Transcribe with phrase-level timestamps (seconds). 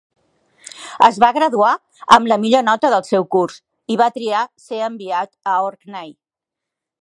[1.07, 1.73] Es va graduar
[2.15, 3.59] amb la millor nota del seu curs
[3.97, 6.11] i va triar ser enviat a Orkney.